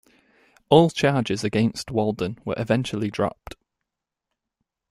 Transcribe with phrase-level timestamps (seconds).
[0.69, 3.53] All charges against Walden were eventually dropped.